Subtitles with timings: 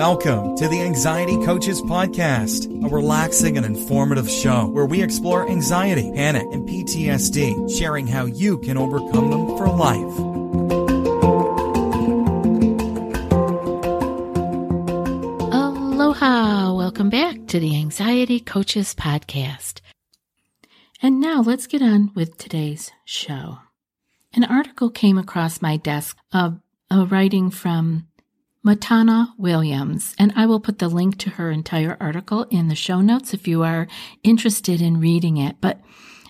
[0.00, 6.10] Welcome to the Anxiety Coaches Podcast, a relaxing and informative show where we explore anxiety,
[6.14, 10.18] panic, and PTSD, sharing how you can overcome them for life.
[15.52, 16.72] Aloha!
[16.72, 19.82] Welcome back to the Anxiety Coaches Podcast.
[21.02, 23.58] And now let's get on with today's show.
[24.32, 26.58] An article came across my desk of
[26.90, 28.08] a writing from
[28.64, 33.00] Matana Williams, and I will put the link to her entire article in the show
[33.00, 33.88] notes if you are
[34.22, 35.56] interested in reading it.
[35.60, 35.80] But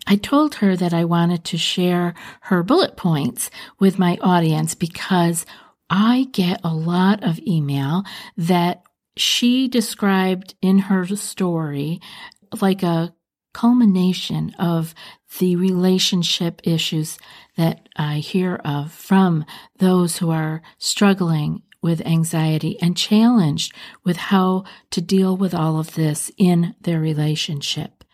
[0.06, 5.44] I told her that I wanted to share her bullet points with my audience because
[5.88, 8.04] I get a lot of email
[8.36, 8.82] that
[9.16, 12.00] she described in her story
[12.60, 13.12] like a
[13.52, 14.94] culmination of
[15.40, 17.18] the relationship issues
[17.56, 19.44] that I hear of from
[19.78, 25.94] those who are struggling with anxiety and challenged with how to deal with all of
[25.94, 28.04] this in their relationship.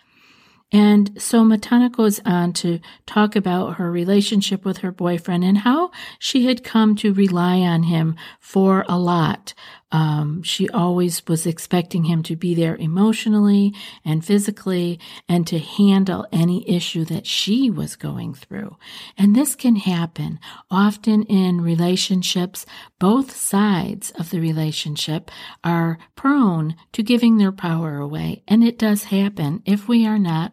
[0.73, 5.93] And so Matana goes on to talk about her relationship with her boyfriend and how
[6.19, 9.55] she had come to rely on him for a lot.
[9.93, 13.73] Um, she always was expecting him to be there emotionally
[14.05, 14.99] and physically
[15.29, 18.77] and to handle any issue that she was going through.
[19.17, 22.67] And this can happen often in relationships.
[22.99, 25.31] Both sides of the relationship
[25.63, 28.43] are prone to giving their power away.
[28.49, 30.53] And it does happen if we are not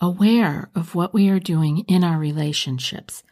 [0.00, 3.22] aware of what we are doing in our relationships.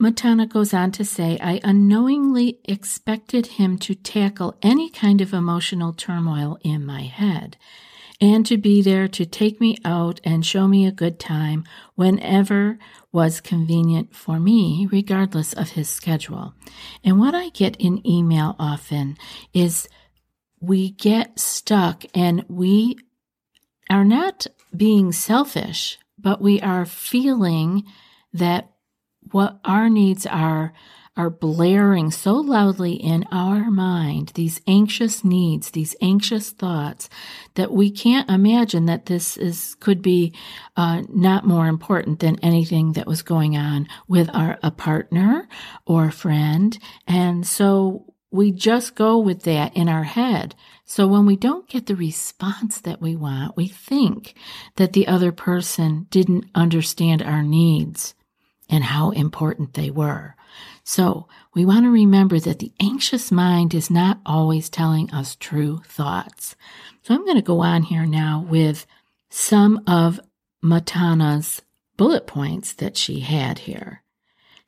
[0.00, 5.94] Matana goes on to say, I unknowingly expected him to tackle any kind of emotional
[5.94, 7.56] turmoil in my head
[8.20, 12.78] and to be there to take me out and show me a good time whenever
[13.12, 16.54] was convenient for me, regardless of his schedule.
[17.02, 19.16] And what I get in email often
[19.52, 19.88] is
[20.60, 22.96] we get stuck and we
[23.88, 24.46] are not
[24.76, 27.84] being selfish, but we are feeling
[28.32, 28.75] that
[29.32, 30.72] what our needs are
[31.16, 37.08] are blaring so loudly in our mind, these anxious needs, these anxious thoughts,
[37.54, 40.32] that we can't imagine that this is could be
[40.76, 45.48] uh, not more important than anything that was going on with our a partner
[45.86, 50.54] or a friend, and so we just go with that in our head.
[50.84, 54.34] So when we don't get the response that we want, we think
[54.76, 58.14] that the other person didn't understand our needs
[58.68, 60.34] and how important they were.
[60.84, 65.82] So we want to remember that the anxious mind is not always telling us true
[65.86, 66.56] thoughts.
[67.02, 68.86] So I'm going to go on here now with
[69.30, 70.20] some of
[70.64, 71.62] Matana's
[71.96, 74.02] bullet points that she had here.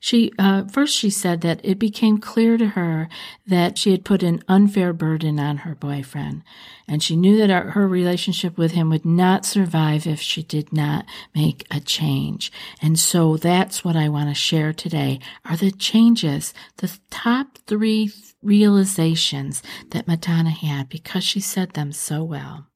[0.01, 3.09] She uh, first she said that it became clear to her
[3.45, 6.43] that she had put an unfair burden on her boyfriend,
[6.87, 10.71] and she knew that her, her relationship with him would not survive if she did
[10.71, 11.05] not
[11.35, 12.49] make a change.
[12.81, 18.13] And so that's what I want to share today: are the changes, the top three
[18.41, 22.67] realizations that Matana had because she said them so well.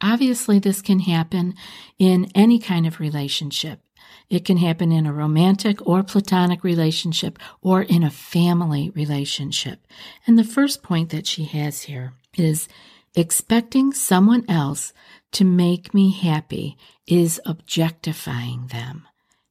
[0.00, 1.54] Obviously, this can happen
[1.98, 3.80] in any kind of relationship.
[4.30, 9.86] It can happen in a romantic or platonic relationship or in a family relationship.
[10.26, 12.68] And the first point that she has here is
[13.14, 14.92] expecting someone else
[15.32, 16.76] to make me happy
[17.06, 19.06] is objectifying them.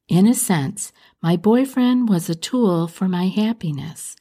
[0.08, 0.92] In a sense,
[1.22, 4.16] my boyfriend was a tool for my happiness.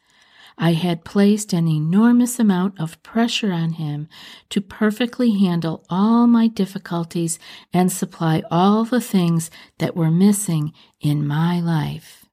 [0.57, 4.07] I had placed an enormous amount of pressure on him
[4.49, 7.37] to perfectly handle all my difficulties
[7.71, 12.25] and supply all the things that were missing in my life.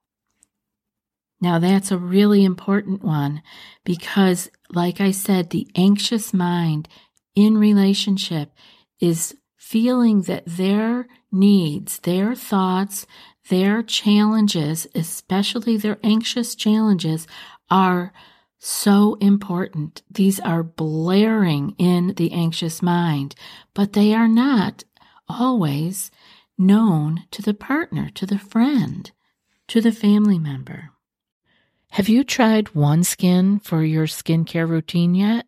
[1.39, 3.43] Now, that's a really important one
[3.83, 6.87] because, like I said, the anxious mind
[7.35, 8.51] in relationship
[8.99, 13.05] is feeling that their needs, their thoughts,
[13.49, 17.27] their challenges, especially their anxious challenges,
[17.69, 18.13] are
[18.57, 20.01] so important.
[20.09, 23.35] These are blaring in the anxious mind,
[23.73, 24.83] but they are not
[25.27, 26.11] always
[26.57, 29.11] known to the partner, to the friend,
[29.67, 30.91] to the family member.
[31.91, 35.47] Have you tried OneSkin for your skincare routine yet?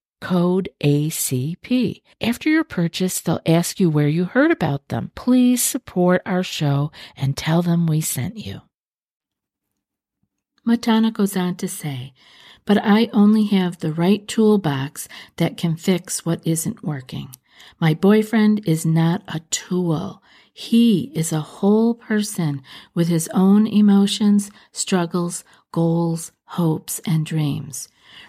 [0.21, 2.01] code ACP.
[2.21, 5.11] After your purchase, they'll ask you where you heard about them.
[5.15, 8.61] Please support our show and tell them we sent you.
[10.65, 12.13] Matana goes on to say,
[12.65, 15.07] but I only have the right toolbox
[15.37, 17.29] that can fix what isn't working.
[17.79, 20.21] My boyfriend is not a tool.
[20.53, 22.61] He is a whole person
[22.93, 27.87] with his own emotions, struggles, goals, hopes, and dreams.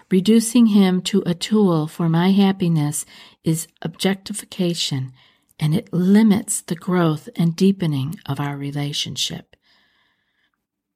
[0.09, 3.05] Reducing him to a tool for my happiness
[3.43, 5.11] is objectification
[5.59, 9.55] and it limits the growth and deepening of our relationship.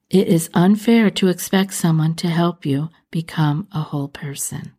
[0.10, 4.74] It is unfair to expect someone to help you become a whole person.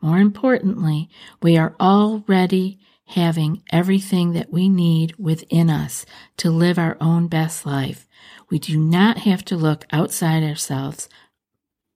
[0.00, 1.08] More importantly,
[1.40, 2.80] we are already
[3.12, 6.06] having everything that we need within us
[6.38, 8.08] to live our own best life.
[8.50, 11.08] We do not have to look outside ourselves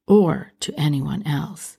[0.07, 1.79] or to anyone else.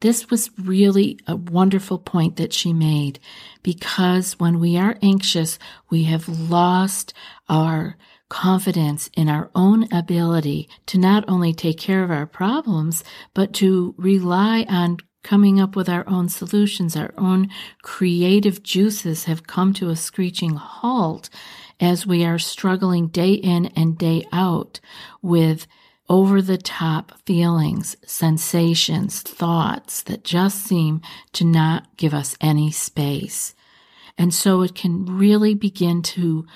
[0.00, 3.20] This was really a wonderful point that she made
[3.62, 5.58] because when we are anxious,
[5.90, 7.12] we have lost
[7.50, 7.96] our
[8.30, 13.04] confidence in our own ability to not only take care of our problems,
[13.34, 16.96] but to rely on coming up with our own solutions.
[16.96, 17.48] Our own
[17.82, 21.30] creative juices have come to a screeching halt
[21.78, 24.80] as we are struggling day in and day out
[25.22, 25.66] with
[26.08, 31.00] over the top feelings, sensations, thoughts that just seem
[31.32, 33.54] to not give us any space.
[34.18, 36.46] And so it can really begin to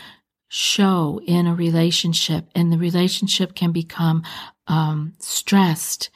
[0.48, 4.22] show in a relationship, and the relationship can become
[4.66, 6.10] um, stressed.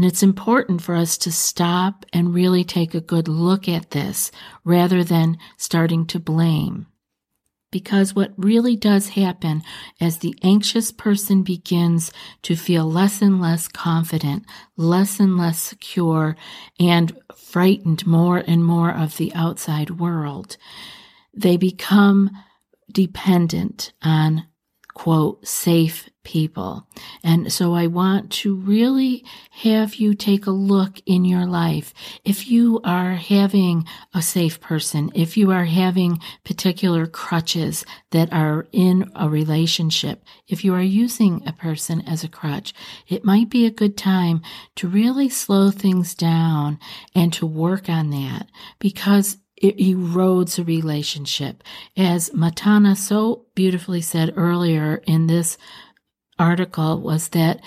[0.00, 4.32] And it's important for us to stop and really take a good look at this
[4.64, 6.86] rather than starting to blame.
[7.70, 9.62] Because what really does happen
[10.00, 12.12] as the anxious person begins
[12.44, 16.34] to feel less and less confident, less and less secure,
[16.78, 20.56] and frightened more and more of the outside world,
[21.34, 22.30] they become
[22.90, 24.46] dependent on
[24.94, 26.86] quote, safe people.
[27.24, 31.94] And so I want to really have you take a look in your life.
[32.24, 38.68] If you are having a safe person, if you are having particular crutches that are
[38.72, 42.74] in a relationship, if you are using a person as a crutch,
[43.08, 44.42] it might be a good time
[44.76, 46.78] to really slow things down
[47.14, 48.46] and to work on that
[48.78, 51.62] because it erodes a relationship.
[51.96, 55.58] As Matana so beautifully said earlier in this
[56.38, 57.60] article was that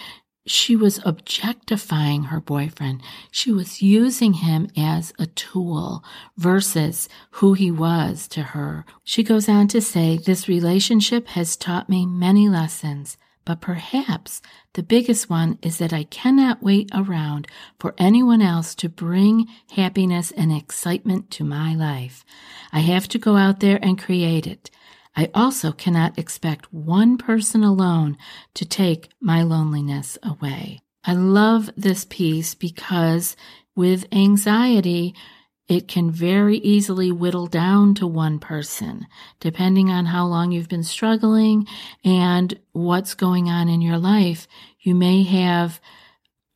[0.45, 3.01] she was objectifying her boyfriend.
[3.31, 6.03] She was using him as a tool
[6.35, 8.85] versus who he was to her.
[9.03, 13.17] She goes on to say, this relationship has taught me many lessons.
[13.45, 14.41] But perhaps
[14.73, 17.47] the biggest one is that I cannot wait around
[17.79, 22.23] for anyone else to bring happiness and excitement to my life.
[22.71, 24.71] I have to go out there and create it.
[25.15, 28.17] I also cannot expect one person alone
[28.55, 30.79] to take my loneliness away.
[31.03, 33.35] I love this piece because
[33.75, 35.13] with anxiety,
[35.67, 39.07] it can very easily whittle down to one person,
[39.39, 41.65] depending on how long you've been struggling
[42.03, 44.47] and what's going on in your life.
[44.81, 45.79] You may have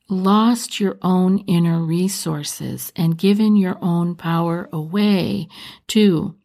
[0.09, 5.47] lost your own inner resources and given your own power away
[5.87, 6.35] to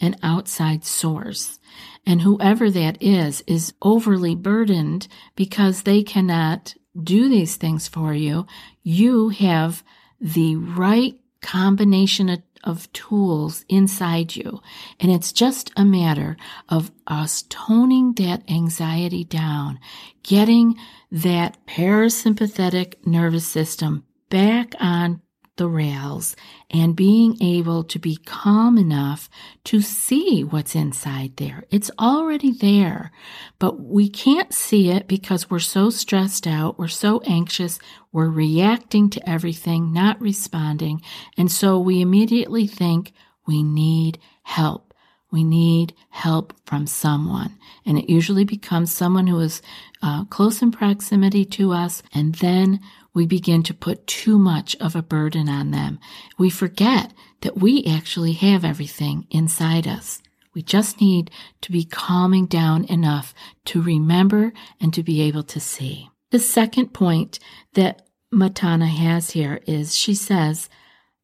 [0.00, 1.58] an outside source.
[2.06, 8.46] And whoever that is, is overly burdened because they cannot do these things for you.
[8.82, 9.84] You have
[10.20, 14.60] the right combination of, of tools inside you.
[14.98, 16.36] And it's just a matter
[16.68, 19.78] of us toning that anxiety down,
[20.22, 20.76] getting
[21.10, 25.22] that parasympathetic nervous system back on
[25.60, 26.34] the rails
[26.70, 29.28] and being able to be calm enough
[29.62, 31.64] to see what's inside there.
[31.70, 33.12] It's already there,
[33.58, 36.78] but we can't see it because we're so stressed out.
[36.78, 37.78] We're so anxious.
[38.10, 41.02] We're reacting to everything, not responding.
[41.36, 43.12] And so we immediately think
[43.46, 44.89] we need help.
[45.30, 47.56] We need help from someone.
[47.86, 49.62] And it usually becomes someone who is
[50.02, 52.02] uh, close in proximity to us.
[52.12, 52.80] And then
[53.14, 55.98] we begin to put too much of a burden on them.
[56.38, 60.20] We forget that we actually have everything inside us.
[60.54, 61.30] We just need
[61.62, 63.34] to be calming down enough
[63.66, 66.10] to remember and to be able to see.
[66.30, 67.38] The second point
[67.74, 70.68] that Matana has here is she says,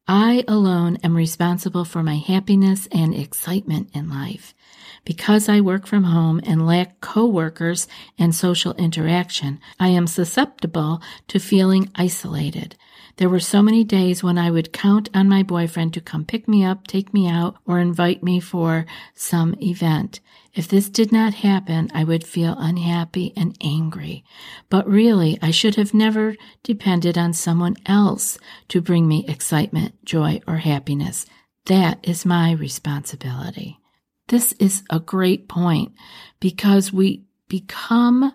[0.09, 4.55] I alone am responsible for my happiness and excitement in life.
[5.03, 11.39] Because I work from home and lack coworkers and social interaction, I am susceptible to
[11.39, 12.77] feeling isolated.
[13.17, 16.47] There were so many days when I would count on my boyfriend to come pick
[16.47, 20.19] me up, take me out, or invite me for some event.
[20.53, 24.23] If this did not happen, I would feel unhappy and angry.
[24.69, 28.37] But really, I should have never depended on someone else
[28.69, 31.25] to bring me excitement, joy, or happiness.
[31.65, 33.79] That is my responsibility.
[34.27, 35.91] This is a great point
[36.39, 38.33] because we become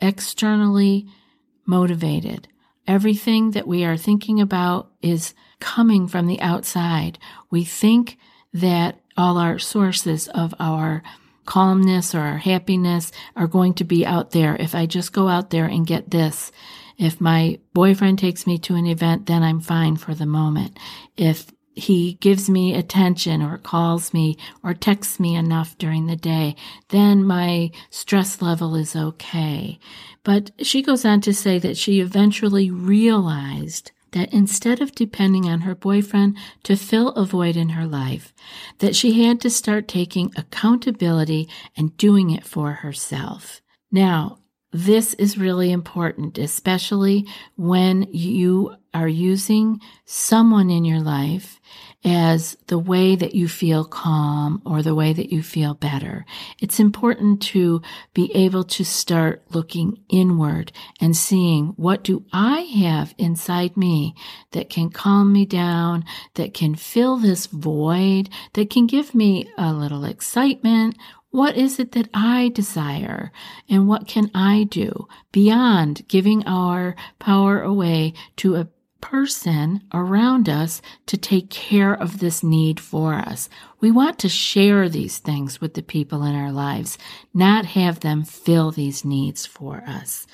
[0.00, 1.06] externally
[1.64, 2.48] motivated.
[2.88, 7.18] Everything that we are thinking about is coming from the outside.
[7.50, 8.18] We think
[8.52, 11.02] that all our sources of our
[11.44, 14.56] calmness or our happiness are going to be out there.
[14.56, 16.50] If I just go out there and get this,
[16.96, 20.78] if my boyfriend takes me to an event, then I'm fine for the moment.
[21.16, 21.46] If
[21.78, 26.56] he gives me attention or calls me or texts me enough during the day,
[26.88, 29.78] then my stress level is okay.
[30.24, 35.60] But she goes on to say that she eventually realized that instead of depending on
[35.60, 38.32] her boyfriend to fill a void in her life,
[38.78, 43.60] that she had to start taking accountability and doing it for herself.
[43.92, 44.38] Now,
[44.70, 51.60] this is really important, especially when you are using someone in your life
[52.04, 56.24] as the way that you feel calm or the way that you feel better.
[56.60, 57.82] It's important to
[58.14, 60.70] be able to start looking inward
[61.00, 64.14] and seeing what do I have inside me
[64.52, 69.72] that can calm me down, that can fill this void, that can give me a
[69.72, 70.96] little excitement
[71.30, 73.32] what is it that I desire?
[73.68, 78.68] And what can I do beyond giving our power away to a
[79.00, 83.48] person around us to take care of this need for us.
[83.80, 86.98] We want to share these things with the people in our lives,
[87.32, 90.26] not have them fill these needs for us.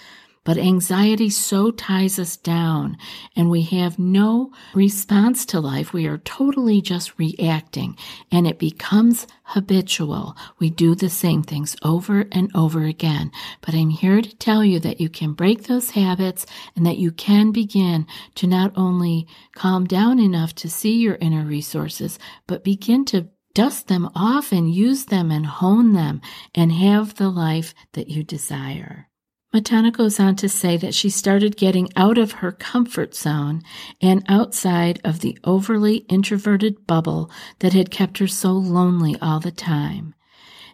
[0.44, 2.98] But anxiety so ties us down
[3.34, 5.94] and we have no response to life.
[5.94, 7.96] We are totally just reacting
[8.30, 10.36] and it becomes habitual.
[10.58, 13.32] We do the same things over and over again.
[13.62, 16.44] But I'm here to tell you that you can break those habits
[16.76, 21.44] and that you can begin to not only calm down enough to see your inner
[21.44, 26.20] resources, but begin to dust them off and use them and hone them
[26.54, 29.08] and have the life that you desire.
[29.54, 33.62] Matana goes on to say that she started getting out of her comfort zone
[34.00, 37.30] and outside of the overly introverted bubble
[37.60, 40.12] that had kept her so lonely all the time.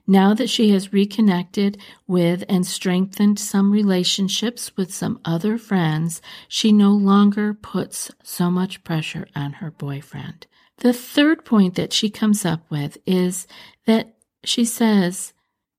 [0.06, 6.72] Now that she has reconnected with and strengthened some relationships with some other friends, she
[6.72, 10.46] no longer puts so much pressure on her boyfriend.
[10.78, 13.46] The third point that she comes up with is
[13.84, 15.34] that she says,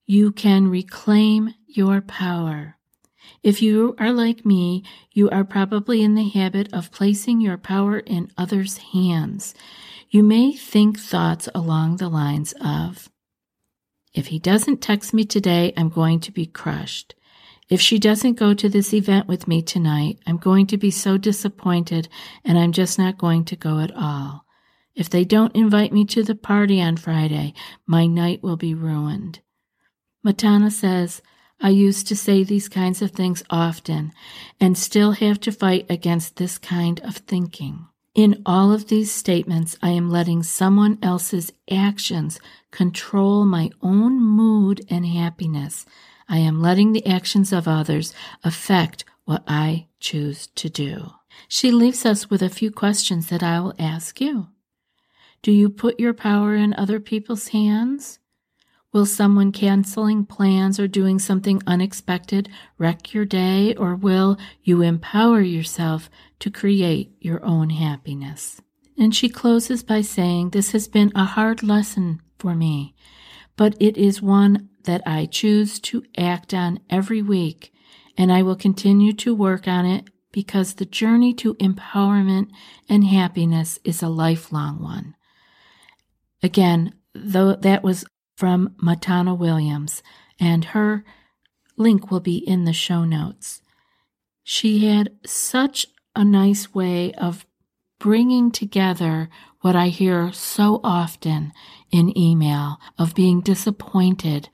[0.05, 2.77] You can reclaim your power.
[3.43, 7.99] If you are like me, you are probably in the habit of placing your power
[7.99, 9.53] in others' hands.
[10.09, 13.09] You may think thoughts along the lines of,
[14.13, 17.15] if he doesn't text me today, I'm going to be crushed.
[17.69, 21.17] If she doesn't go to this event with me tonight, I'm going to be so
[21.17, 22.09] disappointed
[22.43, 24.43] and I'm just not going to go at all.
[24.93, 27.53] If they don't invite me to the party on Friday,
[27.85, 29.39] my night will be ruined.
[30.25, 31.21] Matana says,
[31.61, 34.13] I used to say these kinds of things often
[34.59, 37.87] and still have to fight against this kind of thinking.
[38.13, 42.39] In all of these statements, I am letting someone else's actions
[42.71, 45.85] control my own mood and happiness.
[46.27, 48.13] I am letting the actions of others
[48.43, 51.11] affect what I choose to do.
[51.47, 54.47] She leaves us with a few questions that I will ask you.
[55.41, 58.19] Do you put your power in other people's hands?
[58.93, 65.41] Will someone canceling plans or doing something unexpected wreck your day, or will you empower
[65.41, 66.10] yourself
[66.41, 68.60] to create your own happiness.
[68.98, 72.95] And she closes by saying, This has been a hard lesson for me,
[73.55, 77.71] but it is one that I choose to act on every week,
[78.17, 82.50] and I will continue to work on it because the journey to empowerment
[82.89, 85.15] and happiness is a lifelong one.
[86.41, 88.05] Again, though that was
[88.41, 90.01] from Matana Williams,
[90.39, 91.05] and her
[91.77, 93.62] link will be in the show notes.
[94.41, 97.45] She had such a nice way of
[98.00, 99.29] bringing together
[99.60, 101.53] what I hear so often
[101.91, 104.50] in email of being disappointed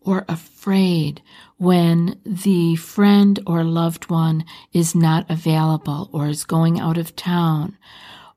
[0.00, 1.20] or afraid
[1.56, 7.76] when the friend or loved one is not available or is going out of town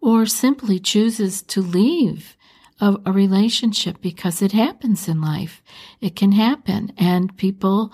[0.02, 2.36] or simply chooses to leave
[2.80, 5.62] a, a, relationship because it happens in life.
[6.02, 7.92] It can happen and people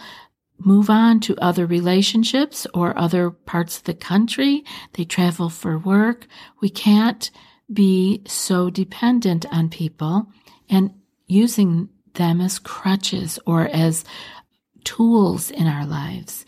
[0.57, 4.63] move on to other relationships or other parts of the country.
[4.93, 6.27] They travel for work.
[6.61, 7.29] We can't
[7.71, 10.27] be so dependent on people
[10.69, 10.93] and
[11.27, 14.05] using them as crutches or as
[14.83, 16.45] tools in our lives.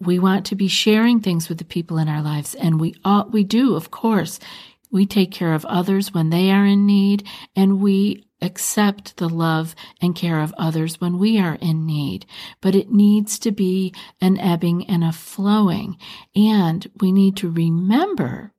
[0.00, 3.28] We want to be sharing things with the people in our lives and we all,
[3.30, 4.38] we do, of course.
[4.90, 9.74] We take care of others when they are in need and we accept the love
[10.00, 12.26] and care of others when we are in need.
[12.60, 15.96] But it needs to be an ebbing and a flowing.
[16.34, 18.52] And we need to remember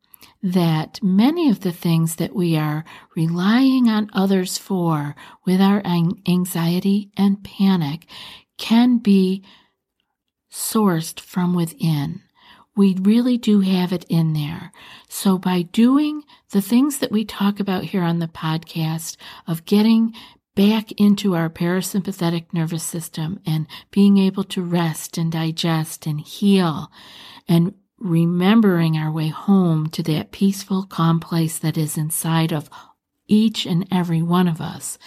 [0.44, 2.84] that many of the things that we are
[3.16, 8.08] relying on others for with our anxiety and panic
[8.58, 9.44] can be
[10.52, 12.22] sourced from within.
[12.76, 14.72] We really do have it in there.
[15.10, 20.14] So by doing the things that we talk about here on the podcast of getting
[20.56, 26.92] back into our parasympathetic nervous system and being able to rest and digest and heal
[27.48, 32.70] and remembering our way home to that peaceful, calm place that is inside of
[33.28, 34.98] each and every one of us,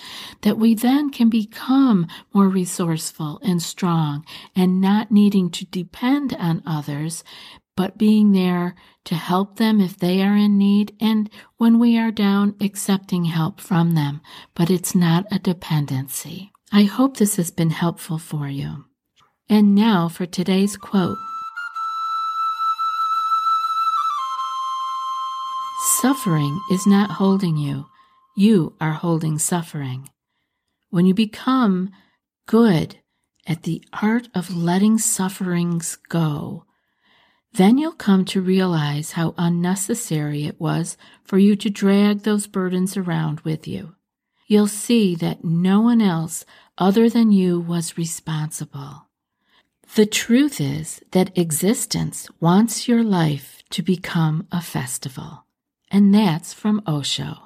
[0.41, 4.25] that we then can become more resourceful and strong
[4.57, 7.23] and not needing to depend on others,
[7.77, 12.11] but being there to help them if they are in need and when we are
[12.11, 14.21] down, accepting help from them.
[14.55, 16.53] But it's not a dependency.
[16.73, 18.85] I hope this has been helpful for you.
[19.49, 21.19] And now for today's quote.
[26.01, 27.87] Suffering is not holding you.
[28.37, 30.09] You are holding suffering.
[30.91, 31.91] When you become
[32.47, 32.99] good
[33.47, 36.64] at the art of letting sufferings go,
[37.55, 42.97] then you'll come to realize how unnecessary it was for you to drag those burdens
[42.97, 43.95] around with you.
[44.47, 46.45] You'll see that no one else
[46.77, 49.09] other than you was responsible.
[49.95, 55.45] The truth is that existence wants your life to become a festival
[55.95, 57.39] and that's from Osho.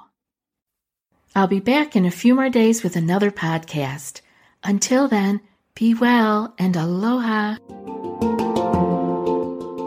[1.35, 4.21] I'll be back in a few more days with another podcast.
[4.63, 5.41] Until then,
[5.75, 7.57] be well and aloha.